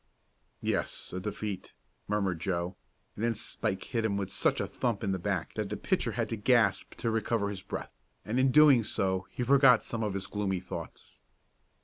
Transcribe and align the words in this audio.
"Yes, 0.63 1.13
a 1.13 1.19
defeat," 1.19 1.73
murmured 2.07 2.39
Joe, 2.39 2.75
and 3.15 3.23
then 3.23 3.35
Spike 3.35 3.83
hit 3.83 4.03
him 4.03 4.27
such 4.29 4.59
a 4.59 4.65
thump 4.65 5.03
in 5.03 5.11
the 5.11 5.19
back 5.19 5.53
that 5.53 5.69
the 5.69 5.77
pitcher 5.77 6.13
had 6.13 6.27
to 6.29 6.35
gasp 6.37 6.95
to 6.95 7.11
recover 7.11 7.49
his 7.49 7.61
breath, 7.61 7.93
and 8.25 8.39
in 8.39 8.49
doing 8.49 8.83
so 8.83 9.27
he 9.29 9.43
forgot 9.43 9.83
some 9.83 10.01
of 10.01 10.15
his 10.15 10.25
gloomy 10.25 10.59
thoughts. 10.59 11.21